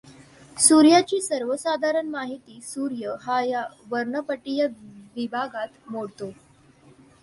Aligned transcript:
सूर्याची 0.57 1.19
सर्वसाधारण 1.21 2.07
माहिती 2.09 2.59
सूर्य 2.63 3.15
हा 3.21 3.41
या 3.43 3.63
वर्णपटीय 3.89 4.65
विभागात 5.15 5.89
मोडतो. 5.91 6.31